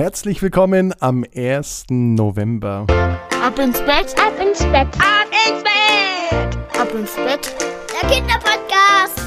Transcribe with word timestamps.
Herzlich 0.00 0.40
willkommen 0.40 0.94
am 1.00 1.26
1. 1.36 1.88
November. 1.90 2.86
Ab 2.88 3.58
ins 3.58 3.78
Bett, 3.80 4.14
ab 4.18 4.32
ins 4.40 4.60
Bett, 4.60 4.88
ab 4.98 5.28
ins 5.46 5.62
Bett, 5.62 6.80
ab 6.80 6.88
ins 6.98 7.14
Bett. 7.16 7.54
Der 7.92 8.08
Kinderpodcast. 8.08 9.20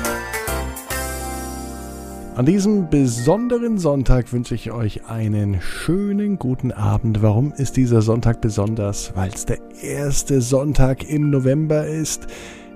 An 2.36 2.48
diesem 2.48 2.90
besonderen 2.90 3.78
Sonntag 3.78 4.34
wünsche 4.34 4.56
ich 4.56 4.72
euch 4.72 5.06
einen 5.08 5.62
schönen 5.62 6.40
guten 6.40 6.72
Abend. 6.72 7.22
Warum 7.22 7.54
ist 7.54 7.78
dieser 7.78 8.02
Sonntag 8.02 8.42
besonders? 8.42 9.16
Weil 9.16 9.30
es 9.30 9.46
der 9.46 9.60
erste 9.80 10.42
Sonntag 10.42 11.08
im 11.08 11.30
November 11.30 11.86
ist. 11.86 12.26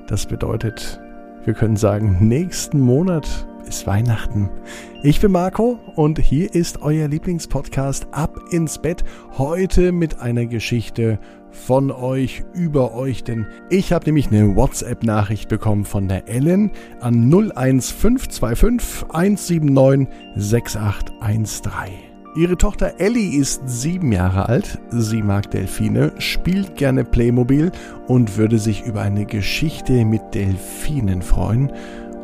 Das 0.06 0.28
bedeutet, 0.28 1.02
wir 1.46 1.56
können 1.56 1.78
sagen, 1.78 2.18
nächsten 2.20 2.80
Monat 2.80 3.48
ist 3.68 3.86
Weihnachten. 3.86 4.50
Ich 5.04 5.20
bin 5.20 5.32
Marco 5.32 5.80
und 5.96 6.20
hier 6.20 6.54
ist 6.54 6.82
euer 6.82 7.08
Lieblingspodcast 7.08 8.08
Ab 8.12 8.40
ins 8.52 8.78
Bett. 8.80 9.04
Heute 9.38 9.92
mit 9.92 10.20
einer 10.20 10.46
Geschichte 10.46 11.20
von 11.52 11.92
euch, 11.92 12.44
über 12.54 12.94
euch, 12.94 13.24
denn 13.24 13.46
ich 13.70 13.92
habe 13.92 14.06
nämlich 14.06 14.28
eine 14.28 14.56
WhatsApp-Nachricht 14.56 15.50
bekommen 15.50 15.86
von 15.86 16.08
der 16.08 16.28
Ellen 16.28 16.72
an 17.02 17.32
01525 17.32 19.06
179 19.10 20.08
6813. 20.36 22.08
Ihre 22.36 22.56
Tochter 22.56 23.00
Ellie 23.00 23.40
ist 23.40 23.62
sieben 23.66 24.12
Jahre 24.12 24.48
alt, 24.48 24.78
sie 24.92 25.24
mag 25.24 25.50
Delfine, 25.50 26.12
spielt 26.20 26.76
gerne 26.76 27.04
Playmobil 27.04 27.72
und 28.08 28.38
würde 28.38 28.60
sich 28.60 28.86
über 28.86 29.02
eine 29.02 29.26
Geschichte 29.26 30.06
mit 30.06 30.36
Delfinen 30.36 31.24
freuen. 31.24 31.72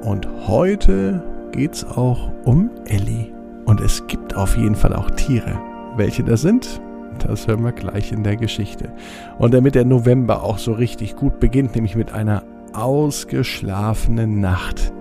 Und 0.03 0.27
heute 0.47 1.23
geht's 1.53 1.85
auch 1.85 2.31
um 2.43 2.69
Ellie. 2.85 3.31
Und 3.65 3.79
es 3.79 4.05
gibt 4.07 4.35
auf 4.35 4.57
jeden 4.57 4.75
Fall 4.75 4.93
auch 4.93 5.09
Tiere. 5.11 5.57
Welche 5.95 6.23
das 6.23 6.41
sind, 6.41 6.81
das 7.25 7.47
hören 7.47 7.63
wir 7.63 7.71
gleich 7.71 8.11
in 8.11 8.23
der 8.23 8.35
Geschichte. 8.35 8.91
Und 9.37 9.53
damit 9.53 9.75
der 9.75 9.85
November 9.85 10.43
auch 10.43 10.57
so 10.57 10.73
richtig 10.73 11.15
gut 11.15 11.39
beginnt, 11.39 11.75
nämlich 11.75 11.95
mit 11.95 12.11
einer 12.11 12.43
ausgeschlafenen 12.73 14.41
Nacht, 14.41 14.91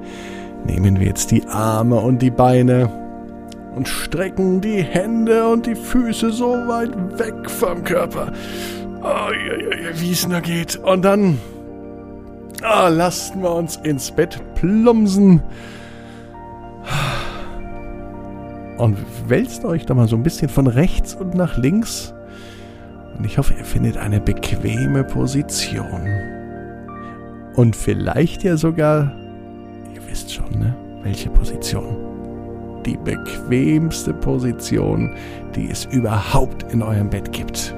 nehmen 0.67 1.01
wir 1.01 1.07
jetzt 1.07 1.31
die 1.31 1.45
Arme 1.47 1.97
und 1.97 2.21
die 2.21 2.31
Beine 2.31 2.91
und 3.75 3.89
strecken 3.89 4.61
die 4.61 4.83
Hände 4.83 5.49
und 5.49 5.67
die 5.67 5.75
Füße 5.75 6.31
so 6.31 6.51
weit 6.69 7.19
weg 7.19 7.51
vom 7.51 7.83
Körper, 7.83 8.31
wie 9.95 10.13
es 10.13 10.29
nur 10.29 10.43
geht. 10.43 10.77
Und 10.77 11.03
dann 11.03 11.39
oh, 12.63 12.89
lassen 12.89 13.43
wir 13.43 13.55
uns 13.55 13.77
ins 13.77 14.11
Bett 14.11 14.39
plumpsen 14.55 15.43
und 18.83 18.99
wälzt 19.29 19.65
euch 19.65 19.87
da 19.87 19.95
mal 19.95 20.09
so 20.09 20.17
ein 20.17 20.25
bisschen 20.25 20.49
von 20.49 20.67
rechts 20.67 21.15
und 21.15 21.37
nach 21.37 21.57
links. 21.57 22.13
Und 23.17 23.25
ich 23.25 23.39
hoffe, 23.39 23.55
ihr 23.57 23.65
findet 23.65 23.97
eine 23.97 24.21
bequeme 24.21 25.05
Position. 25.05 26.09
Und 27.55 27.77
vielleicht 27.77 28.43
ja 28.43 28.57
sogar, 28.57 29.13
ihr 29.95 30.01
wisst 30.11 30.35
schon, 30.35 30.51
ne? 30.59 30.75
Welche 31.05 31.31
Position? 31.31 31.97
Die 32.85 32.97
bequemste 32.97 34.13
Position, 34.15 35.15
die 35.55 35.71
es 35.71 35.85
überhaupt 35.85 36.65
in 36.73 36.83
eurem 36.83 37.09
Bett 37.09 37.31
gibt. 37.31 37.73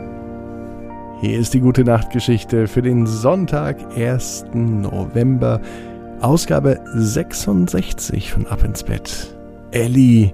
Hier 1.20 1.38
ist 1.38 1.52
die 1.52 1.60
gute 1.60 1.84
Nachtgeschichte 1.84 2.66
für 2.66 2.80
den 2.80 3.06
Sonntag, 3.06 3.76
1. 3.94 4.46
November, 4.54 5.60
Ausgabe 6.22 6.80
66 6.94 8.32
von 8.32 8.46
Ab 8.46 8.64
ins 8.64 8.82
Bett. 8.82 9.36
Ellie 9.70 10.32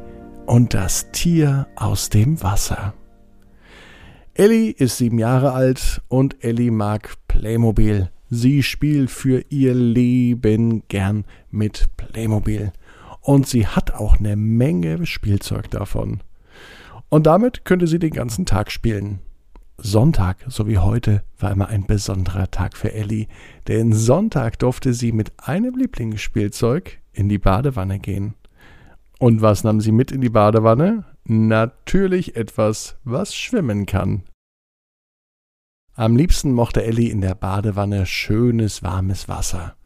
und 0.51 0.75
das 0.75 1.13
Tier 1.13 1.69
aus 1.77 2.09
dem 2.09 2.43
Wasser. 2.43 2.93
Ellie 4.35 4.73
ist 4.73 4.97
sieben 4.97 5.21
Jahre 5.21 5.53
alt 5.53 6.03
und 6.09 6.43
Ellie 6.43 6.73
mag 6.73 7.15
Playmobil. 7.29 8.11
Sie 8.31 8.65
spielt 8.65 9.13
für 9.13 9.45
ihr 9.51 9.75
Leben 9.75 10.83
gern 10.89 11.25
mit 11.53 11.91
Playmobil. 11.97 12.73
Und 13.21 13.47
sie 13.47 13.69
hat 13.69 13.95
auch 13.95 14.19
eine 14.19 14.35
Menge 14.35 15.07
Spielzeug 15.07 15.71
davon. 15.71 16.21
Und 17.09 17.29
damit 17.29 17.65
könnte 17.65 17.87
sie 17.87 18.01
den 18.01 18.11
ganzen 18.11 18.45
Tag 18.45 18.73
spielen. 18.73 19.21
Sonntag, 19.79 20.39
so 20.49 20.67
wie 20.67 20.79
heute, 20.79 21.23
war 21.39 21.53
immer 21.53 21.69
ein 21.69 21.87
besonderer 21.87 22.51
Tag 22.51 22.77
für 22.77 22.93
Ellie, 22.93 23.29
denn 23.69 23.93
Sonntag 23.93 24.59
durfte 24.59 24.95
sie 24.95 25.13
mit 25.13 25.33
einem 25.39 25.77
Lieblingsspielzeug 25.77 26.99
in 27.13 27.29
die 27.29 27.39
Badewanne 27.39 28.01
gehen. 28.01 28.35
Und 29.21 29.43
was 29.43 29.65
nahm 29.65 29.83
sie 29.83 29.93
mit 29.93 30.13
in 30.13 30.23
die 30.23 30.31
Badewanne? 30.31 31.05
Natürlich 31.25 32.37
etwas, 32.37 32.97
was 33.05 33.35
schwimmen 33.35 33.85
kann. 33.85 34.23
Am 35.95 36.17
liebsten 36.17 36.53
mochte 36.53 36.83
Ellie 36.83 37.11
in 37.11 37.21
der 37.21 37.35
Badewanne 37.35 38.07
schönes, 38.07 38.83
warmes 38.83 39.29
Wasser. 39.29 39.77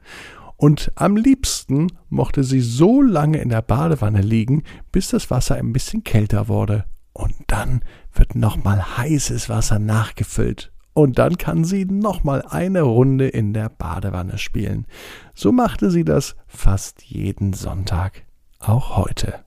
Und 0.56 0.92
am 0.94 1.16
liebsten 1.16 1.88
mochte 2.08 2.44
sie 2.44 2.60
so 2.60 3.02
lange 3.02 3.38
in 3.38 3.48
der 3.48 3.62
Badewanne 3.62 4.20
liegen, 4.20 4.62
bis 4.92 5.08
das 5.08 5.32
Wasser 5.32 5.56
ein 5.56 5.72
bisschen 5.72 6.04
kälter 6.04 6.46
wurde. 6.46 6.84
Und 7.12 7.34
dann 7.48 7.80
wird 8.12 8.36
nochmal 8.36 8.98
heißes 8.98 9.48
Wasser 9.48 9.80
nachgefüllt. 9.80 10.72
Und 10.92 11.18
dann 11.18 11.38
kann 11.38 11.64
sie 11.64 11.86
nochmal 11.86 12.42
eine 12.42 12.82
Runde 12.82 13.26
in 13.26 13.52
der 13.52 13.68
Badewanne 13.68 14.38
spielen. 14.38 14.86
So 15.34 15.50
machte 15.50 15.90
sie 15.90 16.04
das 16.04 16.36
fast 16.46 17.02
jeden 17.02 17.52
Sonntag 17.52 18.24
auch 18.68 18.96
heute. 18.96 19.44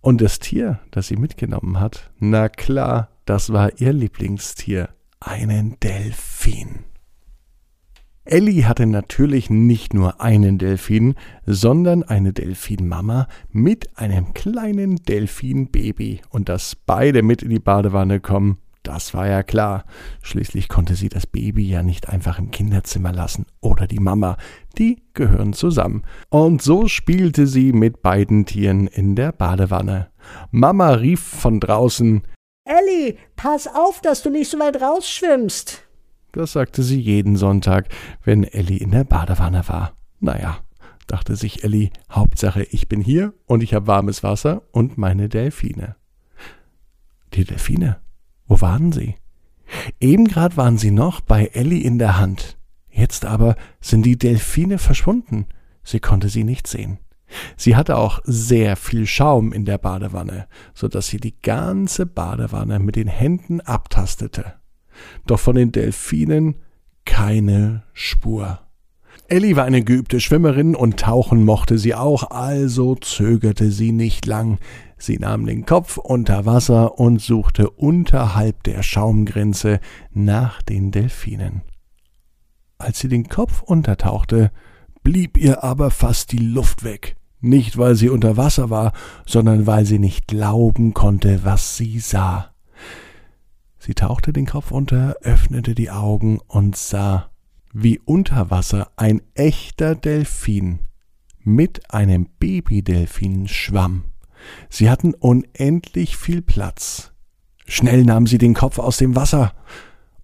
Und 0.00 0.20
das 0.20 0.38
Tier, 0.38 0.80
das 0.90 1.08
sie 1.08 1.16
mitgenommen 1.16 1.78
hat, 1.78 2.10
na 2.18 2.48
klar, 2.48 3.08
das 3.26 3.52
war 3.52 3.80
ihr 3.80 3.92
Lieblingstier, 3.92 4.88
einen 5.20 5.78
Delfin. 5.80 6.84
Ellie 8.24 8.64
hatte 8.66 8.86
natürlich 8.86 9.50
nicht 9.50 9.92
nur 9.92 10.20
einen 10.20 10.58
Delfin, 10.58 11.14
sondern 11.46 12.02
eine 12.02 12.32
Delfinmama 12.32 13.26
mit 13.50 13.98
einem 13.98 14.34
kleinen 14.34 14.96
Delfinbaby. 14.96 16.20
Und 16.28 16.48
dass 16.48 16.76
beide 16.76 17.22
mit 17.22 17.42
in 17.42 17.50
die 17.50 17.58
Badewanne 17.58 18.20
kommen, 18.20 18.58
das 18.82 19.12
war 19.14 19.28
ja 19.28 19.42
klar. 19.42 19.84
Schließlich 20.22 20.68
konnte 20.68 20.94
sie 20.94 21.08
das 21.08 21.26
Baby 21.26 21.68
ja 21.68 21.82
nicht 21.82 22.08
einfach 22.08 22.38
im 22.38 22.50
Kinderzimmer 22.50 23.12
lassen 23.12 23.46
oder 23.60 23.86
die 23.86 23.98
Mama. 23.98 24.36
Die 24.78 25.02
gehören 25.14 25.52
zusammen. 25.52 26.02
Und 26.30 26.62
so 26.62 26.88
spielte 26.88 27.46
sie 27.46 27.72
mit 27.72 28.02
beiden 28.02 28.46
Tieren 28.46 28.86
in 28.86 29.16
der 29.16 29.32
Badewanne. 29.32 30.08
Mama 30.50 30.90
rief 30.92 31.20
von 31.20 31.60
draußen 31.60 32.22
Elli, 32.64 33.18
pass 33.36 33.66
auf, 33.66 34.00
dass 34.00 34.22
du 34.22 34.30
nicht 34.30 34.50
so 34.50 34.58
weit 34.58 34.80
rausschwimmst. 34.80 35.82
Das 36.32 36.52
sagte 36.52 36.82
sie 36.82 37.00
jeden 37.00 37.36
Sonntag, 37.36 37.88
wenn 38.24 38.44
Elli 38.44 38.76
in 38.76 38.92
der 38.92 39.04
Badewanne 39.04 39.66
war. 39.66 39.94
Naja, 40.20 40.58
dachte 41.06 41.36
sich 41.36 41.64
Elli, 41.64 41.90
Hauptsache 42.10 42.62
ich 42.62 42.88
bin 42.88 43.00
hier 43.00 43.34
und 43.46 43.62
ich 43.62 43.74
habe 43.74 43.88
warmes 43.88 44.22
Wasser 44.22 44.62
und 44.70 44.96
meine 44.98 45.28
Delfine. 45.28 45.96
Die 47.34 47.44
Delfine? 47.44 48.00
Wo 48.50 48.60
waren 48.60 48.90
sie? 48.90 49.14
Eben 50.00 50.26
grad 50.26 50.56
waren 50.56 50.76
sie 50.76 50.90
noch 50.90 51.20
bei 51.20 51.46
Ellie 51.46 51.84
in 51.84 52.00
der 52.00 52.18
Hand. 52.18 52.58
Jetzt 52.90 53.24
aber 53.24 53.54
sind 53.80 54.02
die 54.02 54.18
Delfine 54.18 54.78
verschwunden. 54.78 55.46
Sie 55.84 56.00
konnte 56.00 56.28
sie 56.28 56.42
nicht 56.42 56.66
sehen. 56.66 56.98
Sie 57.56 57.76
hatte 57.76 57.96
auch 57.96 58.18
sehr 58.24 58.74
viel 58.74 59.06
Schaum 59.06 59.52
in 59.52 59.66
der 59.66 59.78
Badewanne, 59.78 60.48
so 60.74 60.88
dass 60.88 61.06
sie 61.06 61.18
die 61.18 61.40
ganze 61.40 62.06
Badewanne 62.06 62.80
mit 62.80 62.96
den 62.96 63.06
Händen 63.06 63.60
abtastete. 63.60 64.54
Doch 65.28 65.38
von 65.38 65.54
den 65.54 65.70
Delfinen 65.70 66.56
keine 67.04 67.84
Spur. 67.92 68.58
Ellie 69.28 69.54
war 69.54 69.64
eine 69.64 69.84
geübte 69.84 70.18
Schwimmerin 70.18 70.74
und 70.74 70.98
tauchen 70.98 71.44
mochte 71.44 71.78
sie 71.78 71.94
auch, 71.94 72.32
also 72.32 72.96
zögerte 72.96 73.70
sie 73.70 73.92
nicht 73.92 74.26
lang. 74.26 74.58
Sie 75.02 75.18
nahm 75.18 75.46
den 75.46 75.64
Kopf 75.64 75.96
unter 75.96 76.44
Wasser 76.44 76.98
und 76.98 77.22
suchte 77.22 77.70
unterhalb 77.70 78.62
der 78.64 78.82
Schaumgrenze 78.82 79.80
nach 80.12 80.60
den 80.60 80.90
Delfinen. 80.90 81.62
Als 82.76 82.98
sie 82.98 83.08
den 83.08 83.28
Kopf 83.28 83.62
untertauchte, 83.62 84.52
blieb 85.02 85.38
ihr 85.38 85.64
aber 85.64 85.90
fast 85.90 86.32
die 86.32 86.38
Luft 86.38 86.84
weg. 86.84 87.16
Nicht 87.40 87.78
weil 87.78 87.94
sie 87.94 88.10
unter 88.10 88.36
Wasser 88.36 88.68
war, 88.68 88.92
sondern 89.24 89.66
weil 89.66 89.86
sie 89.86 89.98
nicht 89.98 90.28
glauben 90.28 90.92
konnte, 90.92 91.44
was 91.44 91.78
sie 91.78 91.98
sah. 91.98 92.52
Sie 93.78 93.94
tauchte 93.94 94.34
den 94.34 94.44
Kopf 94.44 94.70
unter, 94.70 95.16
öffnete 95.22 95.74
die 95.74 95.90
Augen 95.90 96.40
und 96.46 96.76
sah 96.76 97.30
wie 97.72 97.98
unter 98.00 98.50
Wasser 98.50 98.90
ein 98.96 99.22
echter 99.32 99.94
Delfin 99.94 100.80
mit 101.38 101.90
einem 101.90 102.28
Babydelfin 102.38 103.48
schwamm. 103.48 104.09
Sie 104.68 104.90
hatten 104.90 105.14
unendlich 105.14 106.16
viel 106.16 106.42
Platz. 106.42 107.12
Schnell 107.66 108.04
nahm 108.04 108.26
sie 108.26 108.38
den 108.38 108.54
Kopf 108.54 108.78
aus 108.78 108.96
dem 108.96 109.14
Wasser. 109.16 109.52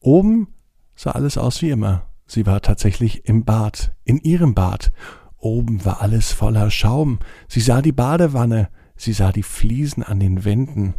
Oben 0.01 0.49
sah 0.95 1.13
alles 1.13 1.39
aus 1.39 1.63
wie 1.63 1.71
immer. 1.71 2.07
Sie 2.27 2.45
war 2.45 2.61
tatsächlich 2.61 3.27
im 3.27 3.45
Bad, 3.45 3.95
in 4.05 4.19
ihrem 4.19 4.55
Bad. 4.55 4.93
Oben 5.39 5.85
war 5.85 6.01
alles 6.03 6.33
voller 6.33 6.71
Schaum. 6.71 7.21
Sie 7.49 7.61
sah 7.61 7.83
die 7.83 7.93
Badewanne, 7.93 8.69
sie 8.97 9.13
sah 9.13 9.31
die 9.31 9.45
Fliesen 9.45 10.03
an 10.03 10.19
den 10.19 10.45
Wänden. 10.45 10.95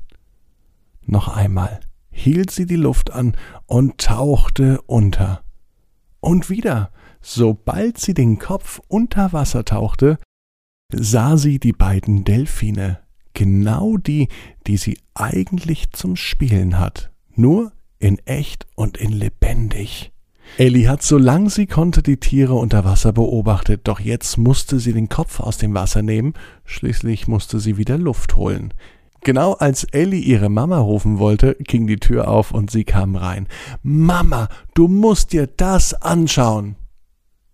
Noch 1.02 1.28
einmal 1.28 1.82
hielt 2.10 2.52
sie 2.52 2.66
die 2.66 2.76
Luft 2.76 3.12
an 3.12 3.36
und 3.66 3.98
tauchte 4.00 4.82
unter. 4.84 5.44
Und 6.20 6.50
wieder, 6.50 6.92
sobald 7.22 8.00
sie 8.00 8.14
den 8.14 8.40
Kopf 8.40 8.80
unter 8.88 9.34
Wasser 9.34 9.66
tauchte, 9.66 10.18
sah 10.92 11.38
sie 11.38 11.60
die 11.60 11.74
beiden 11.74 12.24
Delfine, 12.24 13.00
genau 13.38 13.98
die, 13.98 14.30
die 14.66 14.78
sie 14.78 14.98
eigentlich 15.14 15.92
zum 15.92 16.16
Spielen 16.16 16.80
hat, 16.80 17.12
nur 17.36 17.72
in 18.00 18.18
echt 18.26 18.66
und 18.76 18.98
in 18.98 19.12
lebendig. 19.12 20.12
Ellie 20.58 20.90
hat 20.90 21.04
so 21.04 21.20
lang 21.20 21.50
sie 21.50 21.68
konnte 21.68 22.02
die 22.02 22.18
Tiere 22.18 22.56
unter 22.56 22.84
Wasser 22.84 23.14
beobachtet, 23.14 23.82
doch 23.84 24.00
jetzt 24.00 24.38
musste 24.38 24.80
sie 24.80 24.92
den 24.92 25.08
Kopf 25.08 25.40
aus 25.40 25.60
dem 25.60 25.76
Wasser 25.76 26.02
nehmen, 26.02 26.34
schließlich 26.66 27.28
musste 27.28 27.60
sie 27.60 27.78
wieder 27.78 28.00
Luft 28.00 28.36
holen. 28.36 28.74
Genau 29.22 29.54
als 29.54 29.84
Ellie 29.84 30.22
ihre 30.22 30.50
Mama 30.50 30.80
rufen 30.80 31.20
wollte, 31.20 31.58
ging 31.60 31.86
die 31.86 31.98
Tür 31.98 32.30
auf 32.30 32.52
und 32.52 32.72
sie 32.72 32.86
kam 32.86 33.16
rein. 33.16 33.48
Mama, 33.84 34.50
du 34.74 34.88
musst 34.88 35.32
dir 35.32 35.46
das 35.46 35.94
anschauen. 35.94 36.76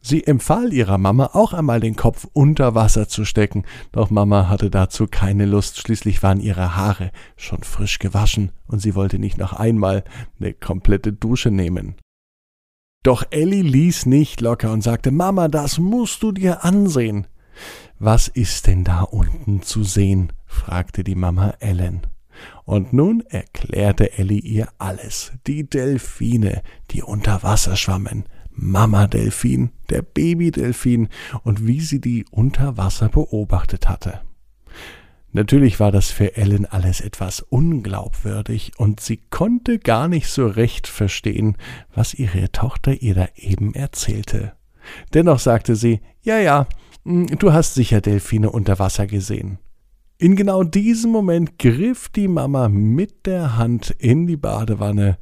Sie 0.06 0.28
empfahl 0.28 0.74
ihrer 0.74 0.98
Mama 0.98 1.30
auch 1.32 1.54
einmal 1.54 1.80
den 1.80 1.96
Kopf 1.96 2.28
unter 2.34 2.76
Wasser 2.76 3.08
zu 3.08 3.24
stecken, 3.24 3.64
doch 3.94 4.10
Mama 4.10 4.50
hatte 4.50 4.70
dazu 4.70 5.08
keine 5.08 5.46
Lust, 5.46 5.78
schließlich 5.80 6.22
waren 6.22 6.42
ihre 6.42 6.76
Haare 6.76 7.12
schon 7.38 7.64
frisch 7.64 8.00
gewaschen 8.00 8.52
und 8.68 8.80
sie 8.80 8.96
wollte 8.96 9.18
nicht 9.18 9.38
noch 9.38 9.54
einmal 9.54 10.04
eine 10.42 10.54
komplette 10.54 11.14
Dusche 11.14 11.52
nehmen. 11.52 11.96
Doch 13.02 13.24
Ellie 13.30 13.62
ließ 13.62 14.06
nicht 14.06 14.42
locker 14.42 14.74
und 14.74 14.82
sagte, 14.82 15.10
Mama, 15.12 15.48
das 15.48 15.78
musst 15.78 16.22
du 16.22 16.34
dir 16.34 16.66
ansehen. 16.66 17.28
Was 17.98 18.28
ist 18.28 18.68
denn 18.68 18.84
da 18.84 19.04
unten 19.04 19.62
zu 19.62 19.84
sehen? 19.86 20.34
fragte 20.46 21.06
die 21.06 21.16
Mama 21.16 21.54
Ellen. 21.62 22.06
Und 22.66 22.92
nun 22.92 23.22
erklärte 23.30 24.18
Ellie 24.18 24.42
ihr 24.42 24.68
alles. 24.80 25.32
Die 25.48 25.70
Delfine, 25.70 26.62
die 26.92 27.04
unter 27.04 27.42
Wasser 27.44 27.78
schwammen, 27.78 28.26
Mama-Delfin, 28.56 29.72
der 29.90 30.02
Baby-Delfin 30.02 31.10
und 31.44 31.68
wie 31.68 31.82
sie 31.82 32.02
die 32.02 32.26
unter 32.32 32.78
Wasser 32.78 33.10
beobachtet 33.10 33.90
hatte. 33.90 34.22
Natürlich 35.32 35.80
war 35.80 35.92
das 35.92 36.12
für 36.12 36.38
Ellen 36.38 36.68
alles 36.68 37.02
etwas 37.02 37.40
unglaubwürdig 37.40 38.74
und 38.78 39.00
sie 39.00 39.18
konnte 39.18 39.80
gar 39.80 40.08
nicht 40.08 40.28
so 40.28 40.46
recht 40.46 40.88
verstehen, 40.88 41.58
was 41.94 42.14
ihre 42.14 42.52
Tochter 42.52 43.02
ihr 43.02 43.16
da 43.16 43.28
eben 43.36 43.74
erzählte. 43.74 44.54
Dennoch 45.14 45.40
sagte 45.40 45.76
sie, 45.76 46.02
ja, 46.22 46.38
ja, 46.38 46.68
hm, 47.04 47.28
du 47.40 47.52
hast 47.52 47.74
sicher 47.74 48.00
Delfine 48.00 48.52
unter 48.52 48.78
Wasser 48.78 49.08
gesehen. 49.08 49.58
In 50.20 50.36
genau 50.36 50.64
diesem 50.64 51.12
Moment 51.12 51.58
griff 51.58 52.10
die 52.10 52.28
Mama 52.28 52.70
mit 52.70 53.26
der 53.26 53.58
Hand 53.58 53.90
in 53.98 54.28
die 54.28 54.38
Badewanne 54.38 55.18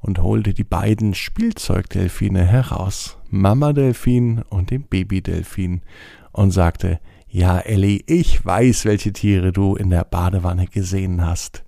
und 0.00 0.22
holte 0.22 0.54
die 0.54 0.64
beiden 0.64 1.14
Spielzeugdelfine 1.14 2.44
heraus, 2.44 3.18
Mama 3.28 3.72
Delfin 3.72 4.42
und 4.48 4.70
den 4.70 4.82
Babydelfin, 4.82 5.82
und 6.32 6.52
sagte, 6.52 7.00
ja, 7.28 7.58
Ellie, 7.58 8.02
ich 8.06 8.44
weiß, 8.44 8.84
welche 8.84 9.12
Tiere 9.12 9.52
du 9.52 9.76
in 9.76 9.90
der 9.90 10.04
Badewanne 10.04 10.66
gesehen 10.66 11.24
hast. 11.24 11.64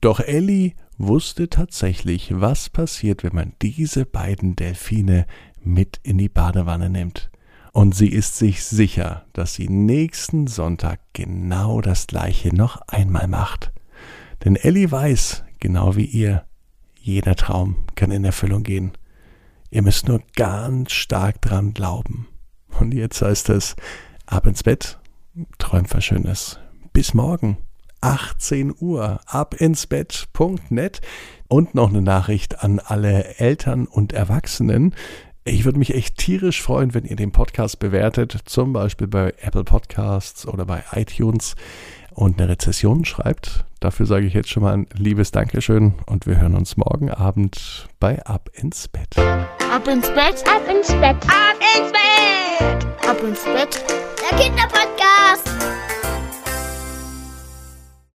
Doch 0.00 0.20
Ellie 0.20 0.72
wusste 0.96 1.48
tatsächlich, 1.48 2.30
was 2.32 2.70
passiert, 2.70 3.24
wenn 3.24 3.34
man 3.34 3.52
diese 3.62 4.06
beiden 4.06 4.56
Delfine 4.56 5.26
mit 5.62 6.00
in 6.02 6.18
die 6.18 6.28
Badewanne 6.28 6.88
nimmt. 6.88 7.30
Und 7.72 7.94
sie 7.94 8.08
ist 8.08 8.36
sich 8.36 8.64
sicher, 8.64 9.26
dass 9.32 9.54
sie 9.54 9.68
nächsten 9.68 10.46
Sonntag 10.46 11.00
genau 11.12 11.80
das 11.80 12.06
gleiche 12.06 12.54
noch 12.54 12.80
einmal 12.88 13.28
macht. 13.28 13.72
Denn 14.44 14.56
Ellie 14.56 14.90
weiß, 14.90 15.44
genau 15.60 15.94
wie 15.96 16.06
ihr, 16.06 16.47
jeder 17.00 17.36
Traum 17.36 17.76
kann 17.94 18.10
in 18.10 18.24
Erfüllung 18.24 18.62
gehen. 18.62 18.92
Ihr 19.70 19.82
müsst 19.82 20.08
nur 20.08 20.22
ganz 20.36 20.92
stark 20.92 21.40
dran 21.42 21.74
glauben. 21.74 22.28
Und 22.78 22.94
jetzt 22.94 23.22
heißt 23.22 23.50
es, 23.50 23.76
ab 24.26 24.46
ins 24.46 24.62
Bett, 24.62 24.98
träumt 25.58 25.92
was 25.94 26.04
Schönes. 26.04 26.58
Bis 26.92 27.14
morgen, 27.14 27.58
18 28.00 28.74
Uhr, 28.78 29.20
abinsbett.net. 29.26 31.00
Und 31.48 31.74
noch 31.74 31.88
eine 31.88 32.02
Nachricht 32.02 32.62
an 32.62 32.78
alle 32.78 33.38
Eltern 33.38 33.86
und 33.86 34.12
Erwachsenen. 34.12 34.94
Ich 35.44 35.64
würde 35.64 35.78
mich 35.78 35.94
echt 35.94 36.18
tierisch 36.18 36.60
freuen, 36.60 36.92
wenn 36.92 37.04
ihr 37.04 37.16
den 37.16 37.32
Podcast 37.32 37.78
bewertet, 37.78 38.36
zum 38.44 38.74
Beispiel 38.74 39.06
bei 39.06 39.32
Apple 39.40 39.64
Podcasts 39.64 40.46
oder 40.46 40.66
bei 40.66 40.84
iTunes 40.92 41.56
und 42.12 42.38
eine 42.38 42.50
Rezession 42.50 43.06
schreibt. 43.06 43.64
Dafür 43.80 44.06
sage 44.06 44.26
ich 44.26 44.34
jetzt 44.34 44.48
schon 44.48 44.64
mal 44.64 44.74
ein 44.74 44.86
liebes 44.92 45.30
Dankeschön 45.30 45.94
und 46.06 46.26
wir 46.26 46.40
hören 46.40 46.56
uns 46.56 46.76
morgen 46.76 47.10
Abend 47.10 47.88
bei 48.00 48.24
Ab 48.26 48.50
ins 48.52 48.88
Bett. 48.88 49.16
Ab 49.16 49.86
ins 49.86 50.08
Bett, 50.08 50.44
ab 50.48 50.62
ins 50.68 50.88
Bett, 50.88 51.16
ab 51.28 51.58
ins 51.76 51.92
Bett, 51.92 53.08
ab 53.08 53.22
ins 53.22 53.44
Bett, 53.44 53.84
der 54.20 54.38
Kinderpodcast. 54.38 55.87